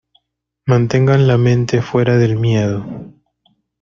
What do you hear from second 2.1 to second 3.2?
del miedo.